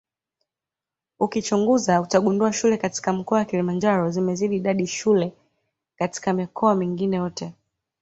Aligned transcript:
Ukichunguza 1.19 2.01
utagundua 2.01 2.53
shule 2.53 2.77
katika 2.77 3.13
mkoa 3.13 3.45
Kilimanjaro 3.45 4.11
zimezidi 4.11 4.55
idadi 4.55 4.83
ya 4.83 4.87
shule 4.87 5.33
katika 5.95 6.33
mikoa 6.33 6.75
mingine 6.75 7.17
yote 7.17 7.53